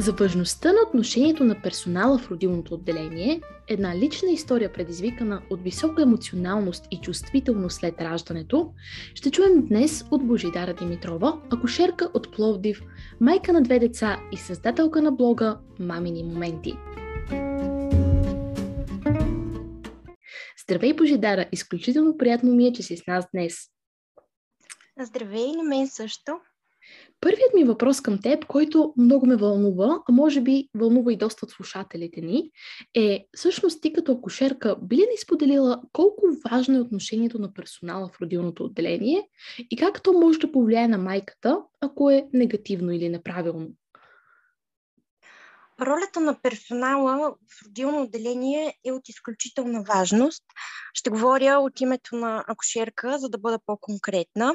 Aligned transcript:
За 0.00 0.12
важността 0.12 0.72
на 0.72 0.78
отношението 0.88 1.44
на 1.44 1.62
персонала 1.62 2.18
в 2.18 2.30
родилното 2.30 2.74
отделение, 2.74 3.40
една 3.68 3.96
лична 3.96 4.30
история, 4.30 4.72
предизвикана 4.72 5.42
от 5.50 5.62
висока 5.62 6.02
емоционалност 6.02 6.84
и 6.90 7.00
чувствителност 7.00 7.76
след 7.76 8.00
раждането, 8.00 8.72
ще 9.14 9.30
чуем 9.30 9.66
днес 9.66 10.04
от 10.10 10.26
Божидара 10.26 10.74
Димитрова, 10.74 11.40
акушерка 11.50 12.10
от 12.14 12.32
Пловдив, 12.32 12.82
майка 13.20 13.52
на 13.52 13.62
две 13.62 13.78
деца 13.78 14.20
и 14.32 14.36
създателка 14.36 15.02
на 15.02 15.12
блога 15.12 15.58
Мамини 15.78 16.22
моменти. 16.22 16.74
Здравей, 20.62 20.94
Божидара! 20.94 21.48
Изключително 21.52 22.16
приятно 22.16 22.52
ми 22.52 22.66
е, 22.66 22.72
че 22.72 22.82
си 22.82 22.96
с 22.96 23.06
нас 23.06 23.26
днес. 23.34 23.54
Здравей, 25.00 25.52
на 25.52 25.62
мен 25.62 25.88
също. 25.88 26.32
Първият 27.20 27.54
ми 27.54 27.64
въпрос 27.64 28.00
към 28.00 28.20
теб, 28.20 28.46
който 28.46 28.94
много 28.96 29.26
ме 29.26 29.36
вълнува, 29.36 29.98
а 30.08 30.12
може 30.12 30.40
би 30.40 30.68
вълнува 30.74 31.12
и 31.12 31.16
доста 31.16 31.46
от 31.46 31.50
слушателите 31.50 32.20
ни, 32.20 32.50
е 32.94 33.26
всъщност 33.36 33.82
ти 33.82 33.92
като 33.92 34.12
акушерка 34.12 34.76
би 34.82 34.96
ли 34.96 35.00
ни 35.00 35.16
споделила 35.22 35.82
колко 35.92 36.22
важно 36.50 36.76
е 36.76 36.80
отношението 36.80 37.38
на 37.38 37.54
персонала 37.54 38.08
в 38.08 38.20
родилното 38.20 38.64
отделение 38.64 39.22
и 39.70 39.76
как 39.76 40.02
то 40.02 40.12
може 40.12 40.38
да 40.38 40.52
повлияе 40.52 40.88
на 40.88 40.98
майката, 40.98 41.58
ако 41.80 42.10
е 42.10 42.26
негативно 42.32 42.92
или 42.92 43.08
неправилно? 43.08 43.68
Ролята 45.80 46.20
на 46.20 46.40
персонала 46.42 47.30
в 47.30 47.66
родилно 47.66 48.02
отделение 48.02 48.74
е 48.84 48.92
от 48.92 49.08
изключителна 49.08 49.82
важност. 49.82 50.42
Ще 50.94 51.10
говоря 51.10 51.58
от 51.58 51.80
името 51.80 52.16
на 52.16 52.44
акушерка, 52.48 53.18
за 53.18 53.28
да 53.28 53.38
бъда 53.38 53.58
по-конкретна. 53.66 54.54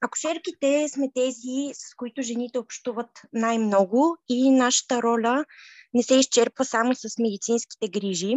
Акушерките 0.00 0.88
сме 0.88 1.08
тези, 1.14 1.70
с 1.74 1.94
които 1.96 2.22
жените 2.22 2.58
общуват 2.58 3.10
най-много 3.32 4.16
и 4.28 4.50
нашата 4.50 5.02
роля 5.02 5.44
не 5.94 6.02
се 6.02 6.14
изчерпва 6.14 6.64
само 6.64 6.94
с 6.94 7.18
медицинските 7.18 7.88
грижи. 7.88 8.34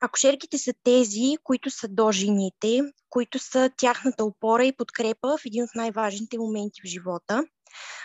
Акушерките 0.00 0.58
са 0.58 0.72
тези, 0.84 1.36
които 1.44 1.70
са 1.70 1.88
до 1.88 2.12
жените, 2.12 2.80
които 3.10 3.38
са 3.38 3.70
тяхната 3.76 4.24
опора 4.24 4.64
и 4.64 4.76
подкрепа 4.76 5.36
в 5.38 5.46
един 5.46 5.64
от 5.64 5.70
най-важните 5.74 6.38
моменти 6.38 6.80
в 6.84 6.86
живота. 6.86 7.44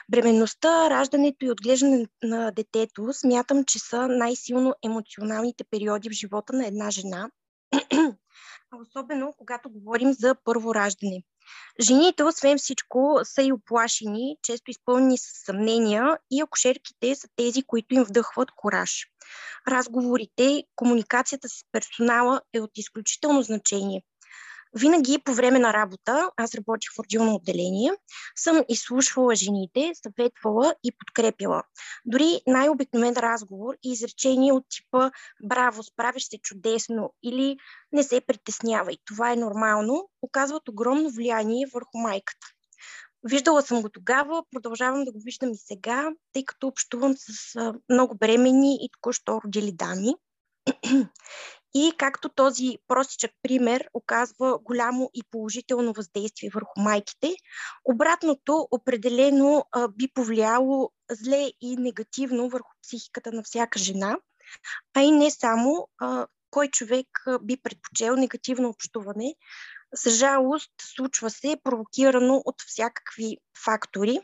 Бременността, 0.09 0.89
раждането 0.89 1.45
и 1.45 1.51
отглеждане 1.51 2.07
на 2.23 2.51
детето 2.51 3.13
смятам, 3.13 3.66
че 3.66 3.79
са 3.79 4.07
най-силно 4.07 4.75
емоционалните 4.83 5.63
периоди 5.63 6.09
в 6.09 6.13
живота 6.13 6.53
на 6.53 6.67
една 6.67 6.91
жена, 6.91 7.29
особено 8.81 9.33
когато 9.38 9.69
говорим 9.69 10.13
за 10.13 10.35
първо 10.43 10.75
раждане. 10.75 11.23
Жените, 11.81 12.23
освен 12.23 12.57
всичко, 12.57 13.19
са 13.23 13.41
и 13.41 13.53
оплашени, 13.53 14.35
често 14.43 14.71
изпълнени 14.71 15.17
с 15.17 15.45
съмнения 15.45 16.17
и 16.31 16.41
акушерките 16.41 17.15
са 17.15 17.27
тези, 17.35 17.63
които 17.63 17.95
им 17.95 18.03
вдъхват 18.03 18.51
кораж. 18.55 18.91
Разговорите, 19.67 20.63
комуникацията 20.75 21.49
с 21.49 21.63
персонала 21.71 22.41
е 22.53 22.59
от 22.59 22.71
изключително 22.75 23.41
значение. 23.41 24.01
Винаги 24.80 25.20
по 25.26 25.34
време 25.34 25.59
на 25.59 25.73
работа, 25.73 26.31
аз 26.38 26.56
работих 26.56 26.90
в 26.95 27.00
родилно 27.00 27.36
отделение, 27.36 27.92
съм 28.36 28.64
изслушвала 28.70 29.36
жените, 29.36 29.92
съветвала 30.04 30.76
и 30.84 30.92
подкрепила. 30.92 31.64
Дори 32.06 32.42
най-обикновен 32.48 33.14
разговор 33.14 33.76
и 33.84 33.92
изречение 33.92 34.53
от 34.53 34.64
типа 34.70 35.12
«Браво, 35.44 35.84
справиш 35.84 36.23
се 36.23 36.38
чудесно» 36.38 37.14
или 37.23 37.58
«Не 37.92 38.03
се 38.03 38.22
притеснявай, 38.22 38.98
това 39.06 39.31
е 39.31 39.36
нормално», 39.36 40.09
оказват 40.22 40.70
огромно 40.70 41.09
влияние 41.09 41.66
върху 41.73 41.98
майката. 41.98 42.48
Виждала 43.23 43.62
съм 43.62 43.81
го 43.81 43.90
тогава, 43.90 44.44
продължавам 44.52 45.06
да 45.06 45.12
го 45.12 45.20
виждам 45.23 45.52
и 45.52 45.58
сега, 45.58 46.12
тъй 46.34 46.46
като 46.46 46.68
общувам 46.68 47.16
с 47.18 47.73
много 47.90 48.18
бремени 48.18 48.76
и 48.76 48.90
току-що 48.92 49.41
родили 49.46 49.72
дами. 49.72 50.14
И 51.78 51.94
както 51.97 52.30
този 52.30 52.78
простичък 52.88 53.31
пример 53.44 53.90
оказва 53.94 54.59
голямо 54.59 55.09
и 55.13 55.24
положително 55.31 55.94
въздействие 55.94 56.50
върху 56.53 56.81
майките, 56.81 57.36
обратното 57.86 58.68
определено 58.72 59.66
а, 59.72 59.88
би 59.88 60.08
повлияло 60.14 60.91
зле 61.12 61.52
и 61.62 61.78
негативно 61.78 62.50
върху 62.50 62.72
психиката 62.84 63.31
на 63.31 63.44
всяка 63.44 63.80
жена, 63.80 64.18
а 64.94 65.02
и 65.02 65.12
не 65.12 65.31
само 65.31 65.88
а, 65.97 66.28
кой 66.52 66.68
човек 66.68 67.08
би 67.41 67.58
предпочел 67.64 68.16
негативно 68.16 68.69
общуване. 68.69 69.35
За 70.03 70.09
жалост, 70.09 70.72
случва 70.81 71.30
се 71.30 71.58
провокирано 71.64 72.41
от 72.46 72.62
всякакви 72.62 73.38
фактори. 73.66 74.19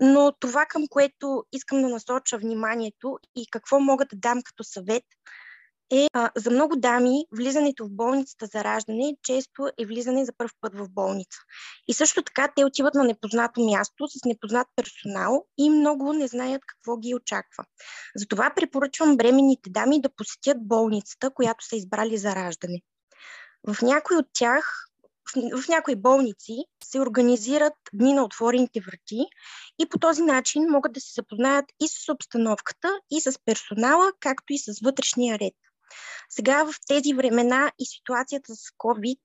Но 0.00 0.32
това, 0.40 0.66
към 0.66 0.86
което 0.90 1.44
искам 1.52 1.82
да 1.82 1.88
насоча 1.88 2.38
вниманието 2.38 3.18
и 3.36 3.46
какво 3.50 3.80
мога 3.80 4.04
да 4.04 4.16
дам 4.16 4.42
като 4.42 4.64
съвет– 4.64 5.04
е 5.94 6.08
а, 6.12 6.30
за 6.36 6.50
много 6.50 6.76
дами 6.76 7.24
влизането 7.36 7.84
в 7.84 7.90
болницата 7.90 8.46
за 8.46 8.64
раждане 8.64 9.16
често 9.22 9.68
е 9.78 9.86
влизане 9.86 10.24
за 10.24 10.32
първ 10.38 10.50
път 10.60 10.74
в 10.74 10.88
болница. 10.90 11.38
И 11.88 11.94
също 11.94 12.22
така 12.22 12.48
те 12.56 12.64
отиват 12.64 12.94
на 12.94 13.04
непознато 13.04 13.60
място 13.60 14.08
с 14.08 14.24
непознат 14.24 14.66
персонал 14.76 15.44
и 15.58 15.70
много 15.70 16.12
не 16.12 16.28
знаят 16.28 16.62
какво 16.66 16.96
ги 16.96 17.14
очаква. 17.14 17.64
Затова 18.16 18.52
препоръчвам 18.56 19.16
бременните 19.16 19.70
дами 19.70 20.00
да 20.00 20.14
посетят 20.16 20.68
болницата, 20.68 21.30
която 21.30 21.66
са 21.66 21.76
избрали 21.76 22.18
за 22.18 22.34
раждане. 22.34 22.82
В 23.68 23.82
някои 23.82 24.16
от 24.16 24.26
тях 24.32 24.88
в, 25.34 25.68
някои 25.68 25.96
болници 25.96 26.64
се 26.84 27.00
организират 27.00 27.72
дни 27.92 28.12
на 28.12 28.24
отворените 28.24 28.80
врати 28.80 29.24
и 29.78 29.88
по 29.88 29.98
този 29.98 30.22
начин 30.22 30.70
могат 30.70 30.92
да 30.92 31.00
се 31.00 31.12
запознаят 31.14 31.64
и 31.82 31.88
с 31.88 32.12
обстановката, 32.12 32.88
и 33.10 33.20
с 33.20 33.38
персонала, 33.44 34.12
както 34.20 34.52
и 34.52 34.58
с 34.58 34.80
вътрешния 34.84 35.38
ред. 35.38 35.54
Сега 36.30 36.64
в 36.64 36.74
тези 36.88 37.14
времена 37.14 37.72
и 37.78 37.86
ситуацията 37.86 38.56
с 38.56 38.70
COVID, 38.78 39.18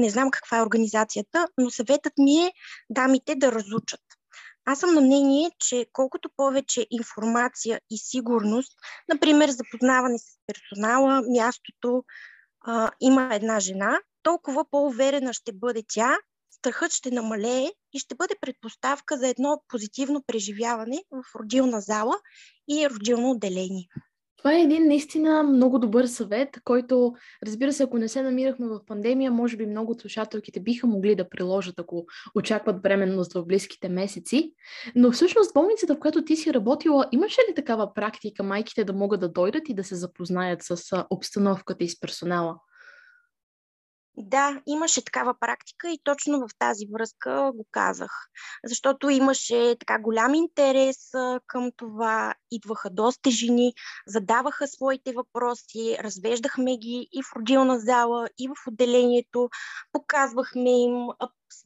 не 0.00 0.10
знам 0.10 0.30
каква 0.30 0.58
е 0.58 0.62
организацията, 0.62 1.48
но 1.58 1.70
съветът 1.70 2.12
ми 2.18 2.36
е 2.36 2.52
дамите 2.90 3.34
да 3.34 3.52
разучат. 3.52 4.00
Аз 4.64 4.80
съм 4.80 4.94
на 4.94 5.00
мнение, 5.00 5.50
че 5.58 5.86
колкото 5.92 6.30
повече 6.36 6.86
информация 6.90 7.80
и 7.90 7.98
сигурност, 7.98 8.72
например 9.08 9.50
запознаване 9.50 10.18
с 10.18 10.24
персонала, 10.46 11.22
мястото, 11.36 12.04
а, 12.60 12.90
има 13.00 13.34
една 13.34 13.60
жена, 13.60 13.98
толкова 14.22 14.64
по-уверена 14.70 15.32
ще 15.32 15.52
бъде 15.52 15.82
тя, 15.88 16.16
страхът 16.50 16.92
ще 16.92 17.10
намалее 17.10 17.70
и 17.92 17.98
ще 17.98 18.14
бъде 18.14 18.34
предпоставка 18.40 19.16
за 19.16 19.28
едно 19.28 19.62
позитивно 19.68 20.22
преживяване 20.26 21.02
в 21.10 21.34
родилна 21.34 21.80
зала 21.80 22.14
и 22.70 22.88
родилно 22.90 23.30
отделение. 23.30 23.88
Това 24.38 24.54
е 24.54 24.62
един 24.62 24.86
наистина 24.86 25.42
много 25.42 25.78
добър 25.78 26.06
съвет, 26.06 26.48
който, 26.64 27.14
разбира 27.46 27.72
се, 27.72 27.82
ако 27.82 27.98
не 27.98 28.08
се 28.08 28.22
намирахме 28.22 28.66
в 28.66 28.80
пандемия, 28.86 29.30
може 29.30 29.56
би 29.56 29.66
много 29.66 29.92
от 29.92 30.00
слушателките 30.00 30.60
биха 30.60 30.86
могли 30.86 31.14
да 31.14 31.28
приложат, 31.28 31.80
ако 31.80 32.06
очакват 32.34 32.82
бременност 32.82 33.32
в 33.32 33.44
близките 33.44 33.88
месеци. 33.88 34.52
Но 34.94 35.12
всъщност 35.12 35.54
болницата, 35.54 35.94
в 35.94 35.98
която 35.98 36.24
ти 36.24 36.36
си 36.36 36.54
работила, 36.54 37.08
имаше 37.12 37.40
ли 37.50 37.54
такава 37.54 37.94
практика 37.94 38.42
майките 38.42 38.84
да 38.84 38.92
могат 38.92 39.20
да 39.20 39.28
дойдат 39.28 39.68
и 39.68 39.74
да 39.74 39.84
се 39.84 39.94
запознаят 39.94 40.62
с 40.62 41.04
обстановката 41.10 41.84
и 41.84 41.88
с 41.88 42.00
персонала? 42.00 42.56
Да, 44.20 44.62
имаше 44.66 45.04
такава 45.04 45.34
практика 45.40 45.90
и 45.90 46.00
точно 46.04 46.40
в 46.40 46.48
тази 46.58 46.86
връзка 46.92 47.52
го 47.54 47.66
казах. 47.70 48.10
Защото 48.64 49.10
имаше 49.10 49.76
така 49.80 49.98
голям 49.98 50.34
интерес 50.34 50.96
към 51.46 51.70
това, 51.76 52.34
идваха 52.50 52.90
доста 52.90 53.30
жени, 53.30 53.72
задаваха 54.06 54.66
своите 54.66 55.12
въпроси, 55.12 55.96
развеждахме 56.00 56.76
ги 56.76 57.08
и 57.12 57.22
в 57.22 57.36
родилна 57.36 57.80
зала, 57.80 58.28
и 58.38 58.48
в 58.48 58.68
отделението, 58.68 59.48
показвахме 59.92 60.82
им 60.82 61.08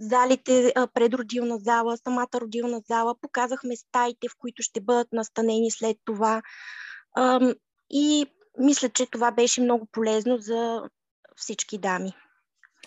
залите 0.00 0.72
пред 0.94 1.14
родилна 1.14 1.58
зала, 1.58 1.96
самата 1.96 2.40
родилна 2.40 2.80
зала, 2.88 3.14
показахме 3.20 3.76
стаите, 3.76 4.28
в 4.28 4.36
които 4.38 4.62
ще 4.62 4.80
бъдат 4.80 5.08
настанени 5.12 5.70
след 5.70 5.96
това. 6.04 6.42
И 7.90 8.26
мисля, 8.58 8.88
че 8.88 9.06
това 9.06 9.30
беше 9.30 9.60
много 9.60 9.86
полезно 9.92 10.38
за 10.38 10.82
всички 11.36 11.78
дами. 11.78 12.12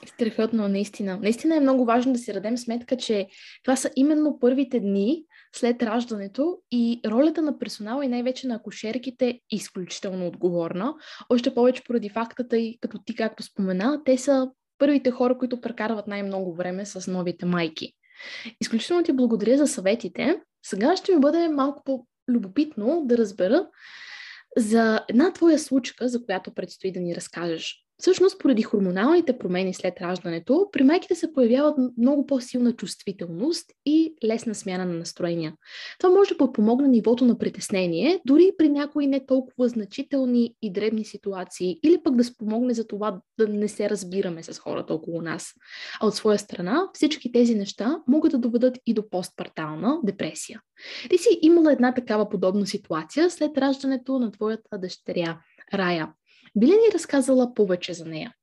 Страхотно, 0.06 0.68
наистина. 0.68 1.18
Наистина 1.22 1.56
е 1.56 1.60
много 1.60 1.86
важно 1.86 2.14
да 2.14 2.20
си 2.20 2.34
дадем 2.34 2.58
сметка, 2.58 2.98
че 2.98 3.28
това 3.64 3.76
са 3.76 3.90
именно 3.96 4.40
първите 4.40 4.80
дни 4.80 5.24
след 5.56 5.84
раждането 5.84 6.58
и 6.72 7.02
ролята 7.06 7.42
на 7.42 7.60
персонала 7.60 8.06
и 8.06 8.08
най-вече 8.08 8.48
на 8.48 8.56
акушерките 8.56 9.28
е 9.28 9.40
изключително 9.52 10.28
отговорна. 10.28 10.94
Още 11.30 11.54
повече 11.54 11.84
поради 11.84 12.10
фактата 12.10 12.58
и 12.58 12.78
като 12.82 13.00
ти 13.06 13.16
както 13.16 13.44
спомена, 13.44 14.02
те 14.06 14.18
са 14.18 14.52
първите 14.78 15.12
хора, 15.12 15.38
които 15.38 15.62
прекарват 15.62 16.08
най-много 16.08 16.56
време 16.56 16.86
с 16.86 17.12
новите 17.12 17.46
майки. 17.46 17.94
Изключително 18.62 19.04
ти 19.04 19.14
благодаря 19.14 19.58
за 19.58 19.68
съветите. 19.68 20.42
Сега 20.66 20.98
ще 20.98 21.14
ми 21.14 21.20
бъде 21.20 21.48
малко 21.48 21.84
по-любопитно 21.86 23.02
да 23.06 23.18
разбера 23.18 23.68
за 24.58 25.06
една 25.10 25.34
твоя 25.34 25.60
случка, 25.60 26.10
за 26.10 26.26
която 26.26 26.54
предстои 26.54 26.92
да 26.92 27.00
ни 27.00 27.16
разкажеш. 27.16 27.85
Всъщност, 27.98 28.40
поради 28.40 28.62
хормоналните 28.62 29.38
промени 29.38 29.74
след 29.74 30.02
раждането, 30.02 30.70
при 30.72 30.84
майките 30.84 31.16
се 31.16 31.34
появяват 31.34 31.76
много 31.98 32.26
по-силна 32.26 32.74
чувствителност 32.74 33.72
и 33.86 34.14
лесна 34.26 34.56
смяна 34.56 34.86
на 34.86 34.94
настроения. 34.94 35.54
Това 36.00 36.14
може 36.14 36.30
да 36.30 36.38
подпомогне 36.38 36.88
нивото 36.88 37.26
на 37.26 37.38
притеснение, 37.38 38.22
дори 38.26 38.52
при 38.58 38.70
някои 38.70 39.08
не 39.08 39.26
толкова 39.26 39.68
значителни 39.68 40.56
и 40.62 40.72
дребни 40.72 41.06
ситуации, 41.06 41.80
или 41.84 42.04
пък 42.04 42.16
да 42.16 42.24
спомогне 42.24 42.74
за 42.74 42.88
това 42.88 43.20
да 43.40 43.48
не 43.48 43.68
се 43.68 43.90
разбираме 43.90 44.44
с 44.44 44.60
хората 44.60 44.94
около 44.94 45.22
нас. 45.22 45.54
А 46.02 46.08
от 46.08 46.16
своя 46.16 46.40
страна, 46.40 46.90
всички 46.94 47.32
тези 47.32 47.56
неща 47.56 48.00
могат 48.08 48.32
да 48.32 48.38
доведат 48.38 48.78
и 48.86 48.94
до 48.94 49.10
постпартална 49.10 50.00
депресия. 50.04 50.62
Ти 51.10 51.18
си 51.18 51.40
имала 51.42 51.74
една 51.74 51.94
такава 51.94 52.30
подобна 52.30 52.68
ситуация 52.68 53.30
след 53.30 53.58
раждането 53.58 54.20
на 54.20 54.32
твоята 54.32 54.78
дъщеря, 54.78 55.40
Рая. 55.74 56.14
Би 56.56 56.68
ли 56.68 56.72
ни 56.72 56.94
разказала 56.94 57.54
повече 57.54 57.94
за 57.94 58.06
нея? 58.06 58.34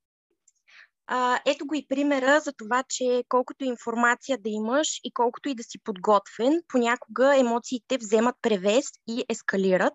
А, 1.07 1.41
ето 1.47 1.67
го 1.67 1.75
и 1.75 1.87
примера 1.89 2.41
за 2.41 2.53
това, 2.53 2.85
че 2.89 3.25
колкото 3.29 3.65
информация 3.65 4.39
да 4.39 4.51
имаш 4.51 4.89
и 5.05 5.11
колкото 5.15 5.49
и 5.49 5.55
да 5.55 5.63
си 5.63 5.79
подготвен, 5.85 6.61
понякога 6.69 7.39
емоциите 7.39 7.99
вземат 7.99 8.35
превес 8.43 8.85
и 9.09 9.25
ескалират. 9.29 9.95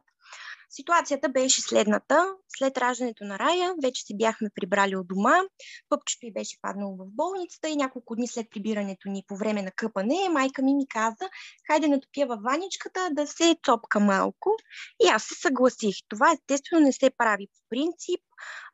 Ситуацията 0.69 1.29
беше 1.29 1.61
следната. 1.61 2.35
След 2.57 2.77
раждането 2.77 3.23
на 3.23 3.39
Рая 3.39 3.73
вече 3.83 4.05
се 4.05 4.13
бяхме 4.15 4.49
прибрали 4.55 4.95
от 4.95 5.07
дома. 5.07 5.41
Пъпчето 5.89 6.25
й 6.25 6.31
беше 6.31 6.57
паднало 6.61 6.95
в 6.95 7.05
болницата 7.05 7.69
и 7.69 7.75
няколко 7.75 8.15
дни 8.15 8.27
след 8.27 8.49
прибирането 8.49 9.09
ни 9.09 9.23
по 9.27 9.37
време 9.37 9.61
на 9.61 9.71
къпане, 9.71 10.29
майка 10.31 10.61
ми 10.61 10.73
ми 10.73 10.87
каза, 10.87 11.29
хайде 11.67 11.87
натопя 11.87 12.25
във 12.25 12.39
ваничката 12.41 13.09
да 13.11 13.27
се 13.27 13.55
цопка 13.63 13.99
малко. 13.99 14.49
И 15.05 15.07
аз 15.07 15.23
се 15.23 15.35
съгласих. 15.41 15.95
Това 16.09 16.31
естествено 16.31 16.85
не 16.85 16.93
се 16.93 17.11
прави 17.17 17.47
по 17.47 17.59
принцип, 17.69 18.21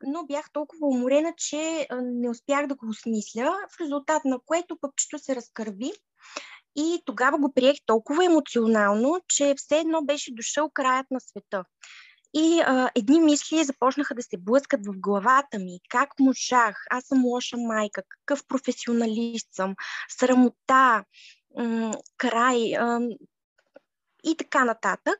но 0.06 0.26
бях 0.26 0.50
толкова 0.52 0.86
уморена, 0.86 1.32
че 1.36 1.88
не 2.02 2.30
успях 2.30 2.66
да 2.66 2.74
го 2.74 2.86
осмисля, 2.88 3.56
в 3.70 3.80
резултат 3.80 4.24
на 4.24 4.38
което 4.46 4.78
пъпчето 4.80 5.18
се 5.18 5.36
разкърви 5.36 5.92
и 6.76 7.02
тогава 7.04 7.38
го 7.38 7.52
приех 7.54 7.76
толкова 7.86 8.24
емоционално, 8.24 9.20
че 9.28 9.54
все 9.56 9.78
едно 9.78 10.04
беше 10.04 10.34
дошъл 10.34 10.70
краят 10.74 11.06
на 11.10 11.20
света. 11.20 11.64
И 12.34 12.60
а, 12.66 12.90
едни 12.94 13.20
мисли 13.20 13.64
започнаха 13.64 14.14
да 14.14 14.22
се 14.22 14.36
блъскат 14.38 14.86
в 14.86 14.92
главата 14.96 15.58
ми. 15.58 15.80
Как 15.88 16.08
можах? 16.20 16.84
Аз 16.90 17.04
съм 17.04 17.24
лоша 17.24 17.56
майка. 17.56 18.02
Какъв 18.08 18.46
професионалист 18.46 19.48
съм? 19.52 19.74
Срамота, 20.08 21.04
м- 21.58 21.94
край 22.16 22.74
м- 22.80 23.08
и 24.24 24.36
така 24.36 24.64
нататък. 24.64 25.18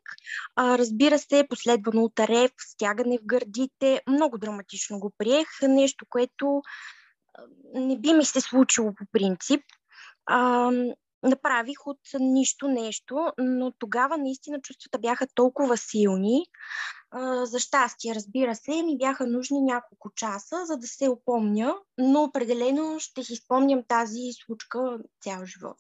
А, 0.57 0.79
разбира 0.79 1.19
се, 1.19 1.47
последвано 1.49 2.03
от 2.03 2.21
рев, 2.21 2.51
стягане 2.59 3.19
в 3.19 3.27
гърдите. 3.27 4.03
Много 4.09 4.39
драматично 4.39 4.99
го 4.99 5.13
приех. 5.19 5.49
Нещо, 5.63 6.07
което 6.09 6.63
не 7.75 7.99
би 7.99 8.13
ми 8.13 8.25
се 8.25 8.41
случило 8.41 8.95
по 8.95 9.05
принцип. 9.13 9.63
А, 10.27 10.71
направих 11.25 11.87
от 11.87 12.01
нищо 12.21 12.69
нещо, 12.69 13.33
но 13.39 13.73
тогава 13.79 14.17
наистина 14.17 14.61
чувствата 14.61 14.99
бяха 14.99 15.27
толкова 15.35 15.77
силни. 15.77 16.47
За 17.45 17.59
щастие, 17.59 18.15
разбира 18.15 18.55
се, 18.55 18.83
ми 18.83 18.99
бяха 18.99 19.27
нужни 19.27 19.63
няколко 19.63 20.11
часа, 20.17 20.57
за 20.67 20.77
да 20.77 20.87
се 20.87 21.09
опомня, 21.09 21.75
но 21.99 22.23
определено 22.23 23.01
ще 23.01 23.25
си 23.25 23.37
спомням 23.37 23.83
тази 23.89 24.21
случка 24.45 24.99
цял 25.23 25.47
живот. 25.47 25.79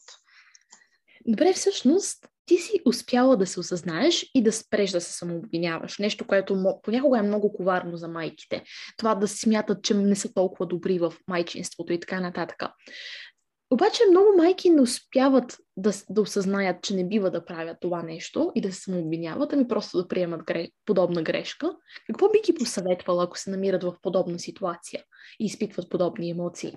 Добре, 1.26 1.52
всъщност, 1.52 2.28
ти 2.46 2.56
си 2.56 2.80
успяла 2.86 3.36
да 3.36 3.46
се 3.46 3.60
осъзнаеш 3.60 4.30
и 4.34 4.42
да 4.42 4.52
спреш 4.52 4.90
да 4.90 5.00
се 5.00 5.12
самообвиняваш. 5.12 5.98
Нещо, 5.98 6.26
което 6.26 6.78
понякога 6.82 7.18
е 7.18 7.22
много 7.22 7.52
коварно 7.52 7.96
за 7.96 8.08
майките. 8.08 8.62
Това 8.96 9.14
да 9.14 9.28
смятат, 9.28 9.84
че 9.84 9.94
не 9.94 10.16
са 10.16 10.34
толкова 10.34 10.66
добри 10.66 10.98
в 10.98 11.14
майчинството 11.28 11.92
и 11.92 12.00
така 12.00 12.20
нататък. 12.20 12.62
Обаче 13.70 14.02
много 14.10 14.26
майки 14.36 14.70
не 14.70 14.80
успяват 14.80 15.58
да, 15.76 15.92
да 16.10 16.20
осъзнаят, 16.20 16.82
че 16.82 16.94
не 16.94 17.08
бива 17.08 17.30
да 17.30 17.44
правят 17.44 17.76
това 17.80 18.02
нещо 18.02 18.52
и 18.54 18.60
да 18.60 18.72
се 18.72 18.80
самообвиняват, 18.80 19.52
ами 19.52 19.68
просто 19.68 20.02
да 20.02 20.08
приемат 20.08 20.44
гре, 20.44 20.68
подобна 20.84 21.22
грешка. 21.22 21.76
Какво 22.06 22.28
би 22.28 22.40
ги 22.40 22.54
посъветвала, 22.54 23.24
ако 23.24 23.38
се 23.38 23.50
намират 23.50 23.82
в 23.82 23.94
подобна 24.02 24.38
ситуация 24.38 25.04
и 25.40 25.44
изпитват 25.44 25.90
подобни 25.90 26.30
емоции? 26.30 26.76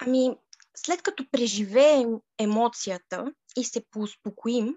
Ами, 0.00 0.36
след 0.76 1.02
като 1.02 1.24
преживеем 1.32 2.08
емоцията 2.38 3.32
и 3.56 3.64
се 3.64 3.82
поуспокоим, 3.90 4.74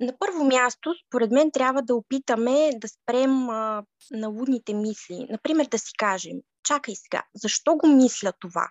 на 0.00 0.18
първо 0.18 0.44
място, 0.44 0.94
според 1.06 1.30
мен, 1.30 1.50
трябва 1.50 1.82
да 1.82 1.94
опитаме 1.94 2.70
да 2.76 2.88
спрем 2.88 3.50
а, 3.50 3.84
налудните 4.10 4.74
мисли. 4.74 5.26
Например, 5.30 5.66
да 5.66 5.78
си 5.78 5.92
кажем, 5.98 6.36
чакай 6.66 6.94
сега, 6.96 7.22
защо 7.34 7.76
го 7.76 7.86
мисля 7.86 8.32
това? 8.40 8.68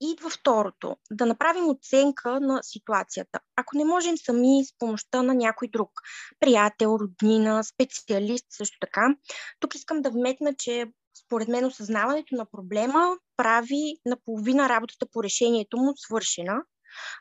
Идва 0.00 0.30
второто, 0.30 0.96
да 1.10 1.26
направим 1.26 1.68
оценка 1.68 2.40
на 2.40 2.62
ситуацията. 2.62 3.40
Ако 3.56 3.76
не 3.76 3.84
можем 3.84 4.16
сами 4.16 4.64
с 4.64 4.78
помощта 4.78 5.22
на 5.22 5.34
някой 5.34 5.68
друг, 5.68 5.90
приятел, 6.40 6.98
роднина, 7.00 7.64
специалист 7.64 8.46
също 8.50 8.78
така, 8.80 9.00
тук 9.60 9.74
искам 9.74 10.02
да 10.02 10.10
вметна, 10.10 10.54
че 10.58 10.86
според 11.24 11.48
мен 11.48 11.64
осъзнаването 11.64 12.34
на 12.34 12.46
проблема 12.50 13.16
прави 13.36 13.96
наполовина 14.06 14.68
работата 14.68 15.06
по 15.12 15.22
решението 15.22 15.76
му 15.76 15.92
свършена. 15.96 16.62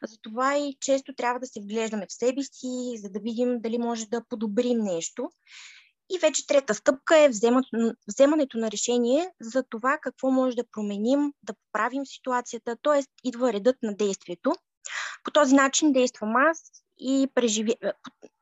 Затова 0.04 0.58
и 0.58 0.78
често 0.80 1.16
трябва 1.16 1.40
да 1.40 1.48
се 1.48 1.62
вглеждаме 1.62 2.06
в 2.10 2.14
себе 2.14 2.42
си, 2.44 2.98
за 2.98 3.10
да 3.10 3.20
видим 3.20 3.62
дали 3.62 3.78
може 3.78 4.06
да 4.06 4.26
подобрим 4.30 4.80
нещо. 4.80 5.30
И 6.10 6.20
вече 6.20 6.48
трета 6.48 6.74
стъпка 6.74 7.18
е 7.18 7.30
вземането 8.08 8.58
на 8.58 8.72
решение 8.72 9.32
за 9.42 9.64
това 9.70 9.98
какво 10.02 10.32
може 10.32 10.56
да 10.56 10.64
променим, 10.72 11.34
да 11.44 11.54
поправим 11.54 12.06
ситуацията, 12.06 12.78
т.е. 12.84 13.04
идва 13.24 13.54
редът 13.54 13.76
на 13.84 13.96
действието. 13.96 14.54
По 15.24 15.32
този 15.32 15.56
начин 15.56 15.94
действам 15.94 16.36
аз 16.36 16.60
и 17.00 17.28
преживи... 17.36 17.76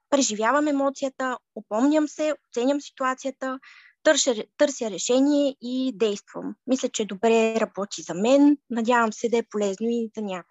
преживявам 0.10 0.68
емоцията, 0.68 1.38
опомням 1.56 2.08
се, 2.08 2.36
оценям 2.50 2.81
ситуацията, 2.81 3.60
търся, 4.04 4.36
търся 4.57 4.92
решение 4.92 5.56
и 5.62 5.92
действам. 5.96 6.56
Мисля, 6.68 6.90
че 6.90 7.06
добре 7.06 7.56
работи 7.60 8.02
за 8.02 8.14
мен. 8.14 8.57
Надявам 8.69 9.14
се 9.14 9.30
да 9.30 9.38
е 9.38 9.44
полезно 9.50 9.88
и 9.90 10.12
за 10.18 10.22
някого. 10.22 10.50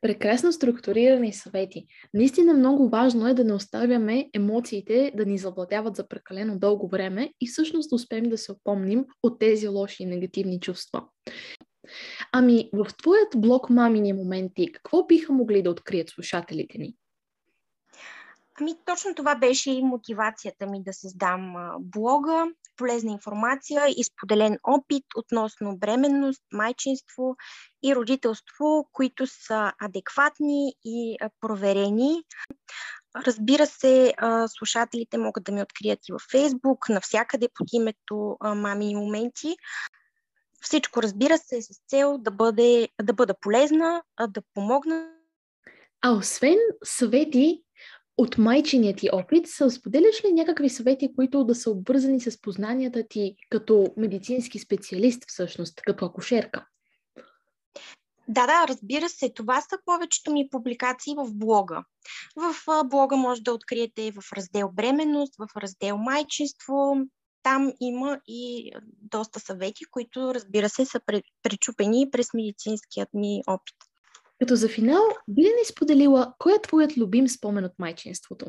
Прекрасно 0.00 0.52
структурирани 0.52 1.32
съвети. 1.32 1.86
Наистина 2.14 2.54
много 2.54 2.88
важно 2.88 3.28
е 3.28 3.34
да 3.34 3.44
не 3.44 3.52
оставяме 3.52 4.30
емоциите 4.34 5.12
да 5.16 5.26
ни 5.26 5.38
завладяват 5.38 5.96
за 5.96 6.08
прекалено 6.08 6.58
дълго 6.58 6.88
време 6.88 7.30
и 7.40 7.46
всъщност 7.46 7.92
успеем 7.92 8.24
да 8.24 8.38
се 8.38 8.52
опомним 8.52 9.04
от 9.22 9.38
тези 9.38 9.68
лоши 9.68 10.02
и 10.02 10.06
негативни 10.06 10.60
чувства. 10.60 11.02
Ами, 12.32 12.70
в 12.72 12.86
твоят 12.98 13.28
блог 13.36 13.70
Мамини 13.70 14.12
моменти, 14.12 14.72
какво 14.72 15.06
биха 15.06 15.32
могли 15.32 15.62
да 15.62 15.70
открият 15.70 16.08
слушателите 16.08 16.78
ни? 16.78 16.94
Ами 18.60 18.74
точно 18.84 19.14
това 19.14 19.34
беше 19.34 19.70
и 19.70 19.82
мотивацията 19.82 20.66
ми 20.66 20.82
да 20.82 20.92
създам 20.92 21.54
блога, 21.80 22.46
полезна 22.76 23.12
информация 23.12 23.86
и 23.88 24.04
споделен 24.04 24.58
опит 24.64 25.04
относно 25.16 25.78
бременност, 25.78 26.42
майчинство 26.52 27.36
и 27.84 27.94
родителство, 27.94 28.88
които 28.92 29.26
са 29.26 29.72
адекватни 29.78 30.74
и 30.84 31.16
проверени. 31.40 32.22
Разбира 33.16 33.66
се, 33.66 34.14
слушателите 34.46 35.18
могат 35.18 35.44
да 35.44 35.52
ме 35.52 35.62
открият 35.62 36.08
и 36.08 36.12
във 36.12 36.22
Фейсбук, 36.30 36.88
навсякъде 36.88 37.48
под 37.54 37.68
името 37.72 38.36
Мами 38.42 38.90
и 38.90 38.94
моменти. 38.94 39.56
Всичко, 40.60 41.02
разбира 41.02 41.38
се, 41.38 41.56
е 41.56 41.62
с 41.62 41.80
цел 41.88 42.18
да, 42.18 42.30
бъде, 42.30 42.88
да 43.02 43.12
бъда 43.12 43.34
полезна, 43.40 44.02
да 44.28 44.42
помогна. 44.54 45.12
А 46.02 46.10
освен 46.10 46.58
съвети, 46.84 47.65
от 48.18 48.38
майчиният 48.38 48.98
ти 48.98 49.08
опит, 49.12 49.46
са 49.46 49.70
споделяш 49.70 50.24
ли 50.24 50.32
някакви 50.32 50.68
съвети, 50.68 51.14
които 51.16 51.44
да 51.44 51.54
са 51.54 51.70
обвързани 51.70 52.20
с 52.20 52.40
познанията 52.40 53.04
ти 53.08 53.36
като 53.50 53.86
медицински 53.96 54.58
специалист, 54.58 55.24
всъщност, 55.28 55.80
като 55.80 56.04
акушерка? 56.04 56.66
Да, 58.28 58.46
да, 58.46 58.68
разбира 58.68 59.08
се. 59.08 59.32
Това 59.34 59.60
са 59.60 59.78
повечето 59.84 60.32
ми 60.32 60.48
публикации 60.50 61.14
в 61.14 61.34
блога. 61.34 61.84
В 62.36 62.54
блога 62.84 63.16
може 63.16 63.42
да 63.42 63.52
откриете 63.52 64.10
в 64.10 64.32
раздел 64.32 64.70
бременност, 64.72 65.34
в 65.38 65.56
раздел 65.56 65.98
майчинство. 65.98 66.96
Там 67.42 67.72
има 67.80 68.20
и 68.28 68.72
доста 69.02 69.40
съвети, 69.40 69.84
които, 69.90 70.34
разбира 70.34 70.68
се, 70.68 70.84
са 70.84 71.00
пречупени 71.42 72.10
през 72.10 72.34
медицинският 72.34 73.08
ми 73.14 73.42
опит. 73.46 73.76
Като 74.38 74.56
за 74.56 74.68
финал, 74.68 75.02
би 75.28 75.42
ли 75.42 75.46
ни 75.46 75.64
споделила 75.64 76.34
кой 76.38 76.54
е 76.54 76.62
твоят 76.62 76.96
любим 76.96 77.28
спомен 77.28 77.64
от 77.64 77.72
майчинството? 77.78 78.46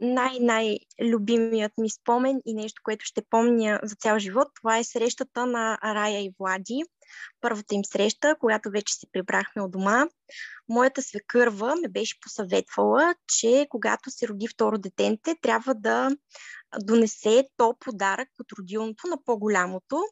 Най-най-любимият 0.00 1.72
ми 1.78 1.90
спомен 1.90 2.40
и 2.46 2.54
нещо, 2.54 2.82
което 2.84 3.04
ще 3.04 3.22
помня 3.30 3.80
за 3.82 3.94
цял 3.94 4.18
живот, 4.18 4.48
това 4.54 4.78
е 4.78 4.84
срещата 4.84 5.46
на 5.46 5.78
Рая 5.84 6.20
и 6.20 6.32
Влади. 6.38 6.82
Първата 7.40 7.74
им 7.74 7.84
среща, 7.84 8.36
когато 8.40 8.70
вече 8.70 8.94
се 8.94 9.06
прибрахме 9.12 9.62
от 9.62 9.70
дома. 9.70 10.06
Моята 10.68 11.02
свекърва 11.02 11.76
ме 11.82 11.88
беше 11.88 12.20
посъветвала, 12.20 13.14
че 13.26 13.66
когато 13.70 14.10
се 14.10 14.28
роди 14.28 14.48
второ 14.48 14.78
детенте, 14.78 15.34
трябва 15.42 15.74
да 15.74 16.10
донесе 16.82 17.44
то 17.56 17.74
подарък 17.80 18.28
от 18.40 18.52
родилното 18.58 19.06
на 19.06 19.24
по-голямото. 19.24 20.02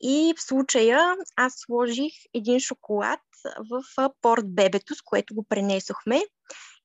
И 0.00 0.34
в 0.36 0.42
случая 0.42 1.16
аз 1.36 1.54
сложих 1.56 2.12
един 2.34 2.60
шоколад 2.60 3.20
в 3.70 4.08
порт 4.22 4.54
бебето, 4.54 4.94
с 4.94 5.02
което 5.02 5.34
го 5.34 5.44
пренесохме. 5.48 6.22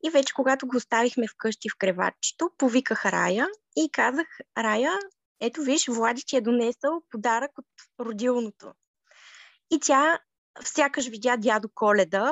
И 0.03 0.10
вече 0.10 0.34
когато 0.34 0.68
го 0.68 0.77
оставихме 0.77 1.27
вкъщи 1.27 1.70
в 1.70 1.77
креватчето, 1.77 2.50
повиках 2.58 3.06
Рая 3.06 3.48
и 3.75 3.89
казах, 3.91 4.27
Рая, 4.58 4.94
ето 5.39 5.62
виж, 5.62 5.88
Влади 5.88 6.24
ти 6.27 6.38
е 6.38 6.41
донесъл 6.41 7.01
подарък 7.10 7.51
от 7.58 7.65
родилното. 8.06 8.74
И 9.72 9.80
тя 9.80 10.20
сякаш 10.63 11.08
видя 11.08 11.38
дядо 11.38 11.70
Коледа, 11.75 12.32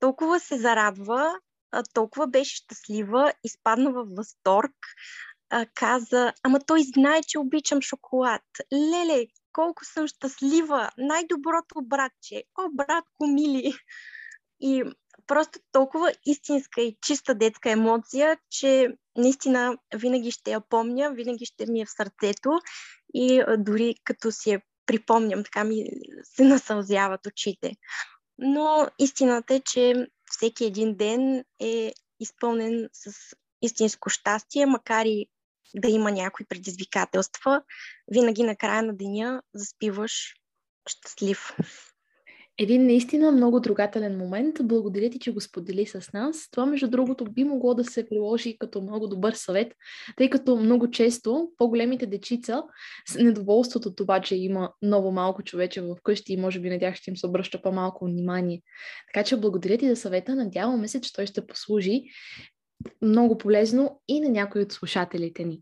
толкова 0.00 0.40
се 0.40 0.58
зарадва, 0.58 1.38
толкова 1.94 2.26
беше 2.26 2.56
щастлива, 2.56 3.32
изпадна 3.44 3.92
в 3.92 4.06
възторг, 4.16 4.72
каза, 5.74 6.32
ама 6.42 6.60
той 6.66 6.82
знае, 6.82 7.22
че 7.22 7.38
обичам 7.38 7.82
шоколад. 7.82 8.42
Леле, 8.72 9.26
колко 9.52 9.84
съм 9.84 10.06
щастлива, 10.06 10.90
най-доброто 10.98 11.74
братче, 11.82 12.42
о, 12.58 12.68
братко 12.72 13.26
мили. 13.26 13.72
И 14.60 14.84
просто 15.26 15.58
толкова 15.72 16.12
истинска 16.26 16.82
и 16.82 16.96
чиста 17.02 17.34
детска 17.34 17.70
емоция, 17.70 18.38
че 18.50 18.88
наистина 19.16 19.78
винаги 19.94 20.30
ще 20.30 20.50
я 20.50 20.60
помня, 20.60 21.12
винаги 21.12 21.46
ще 21.46 21.66
ми 21.66 21.80
е 21.80 21.84
в 21.84 21.90
сърцето 21.90 22.50
и 23.14 23.42
дори 23.58 23.94
като 24.04 24.32
си 24.32 24.50
я 24.50 24.62
припомням, 24.86 25.44
така 25.44 25.64
ми 25.64 25.84
се 26.22 26.44
насълзяват 26.44 27.26
очите. 27.26 27.72
Но 28.38 28.88
истината 28.98 29.54
е, 29.54 29.60
че 29.60 30.06
всеки 30.30 30.64
един 30.64 30.96
ден 30.96 31.44
е 31.60 31.92
изпълнен 32.20 32.88
с 32.92 33.12
истинско 33.62 34.10
щастие, 34.10 34.66
макар 34.66 35.04
и 35.04 35.26
да 35.74 35.88
има 35.88 36.10
някои 36.10 36.46
предизвикателства, 36.46 37.62
винаги 38.08 38.42
на 38.42 38.56
края 38.56 38.82
на 38.82 38.96
деня 38.96 39.42
заспиваш 39.54 40.34
щастлив. 40.88 41.56
Един 42.58 42.86
наистина 42.86 43.32
много 43.32 43.60
трогателен 43.60 44.18
момент. 44.18 44.56
Благодаря 44.62 45.10
ти, 45.10 45.18
че 45.18 45.32
го 45.32 45.40
сподели 45.40 45.86
с 45.86 46.12
нас. 46.12 46.48
Това, 46.50 46.66
между 46.66 46.88
другото, 46.88 47.24
би 47.24 47.44
могло 47.44 47.74
да 47.74 47.84
се 47.84 48.08
приложи 48.08 48.56
като 48.58 48.80
много 48.80 49.08
добър 49.08 49.32
съвет, 49.32 49.72
тъй 50.16 50.30
като 50.30 50.56
много 50.56 50.90
често 50.90 51.48
по-големите 51.58 52.06
дечица 52.06 52.62
с 53.08 53.14
недоволството 53.14 53.88
от 53.88 53.96
това, 53.96 54.20
че 54.20 54.36
има 54.36 54.72
много 54.82 55.12
малко 55.12 55.42
човече 55.42 55.80
в 55.80 55.96
къщи 56.02 56.32
и 56.32 56.36
може 56.36 56.60
би 56.60 56.70
на 56.70 56.78
тях 56.78 56.94
ще 56.94 57.10
им 57.10 57.16
се 57.16 57.26
обръща 57.26 57.62
по-малко 57.62 58.04
внимание. 58.04 58.62
Така 59.12 59.24
че 59.24 59.36
благодаря 59.36 59.78
ти 59.78 59.88
за 59.88 59.96
съвета. 59.96 60.34
Надяваме 60.34 60.88
се, 60.88 61.00
че 61.00 61.12
той 61.12 61.26
ще 61.26 61.46
послужи 61.46 62.02
много 63.02 63.38
полезно 63.38 64.00
и 64.08 64.20
на 64.20 64.28
някои 64.28 64.62
от 64.62 64.72
слушателите 64.72 65.44
ни. 65.44 65.60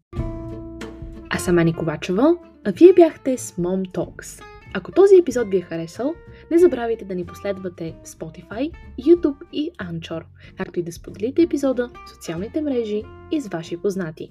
Аз 1.31 1.45
съм 1.45 1.59
Ани 1.59 1.75
Ковачева, 1.75 2.37
а 2.65 2.73
вие 2.73 2.93
бяхте 2.93 3.39
с 3.39 3.53
Mom 3.53 3.93
Talks. 3.93 4.43
Ако 4.75 4.93
този 4.93 5.17
епизод 5.17 5.49
ви 5.49 5.57
е 5.57 5.61
харесал, 5.61 6.15
не 6.51 6.59
забравяйте 6.59 7.05
да 7.05 7.15
ни 7.15 7.27
последвате 7.27 7.95
в 8.05 8.09
Spotify, 8.09 8.71
YouTube 9.01 9.37
и 9.53 9.71
Anchor, 9.73 10.23
както 10.57 10.81
и 10.81 10.83
да 10.83 10.93
споделите 10.93 11.43
епизода 11.43 11.91
в 12.07 12.11
социалните 12.11 12.61
мрежи 12.61 13.03
и 13.33 13.41
с 13.41 13.49
ваши 13.49 13.77
познати. 13.77 14.31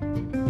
thank 0.00 0.34
you 0.34 0.43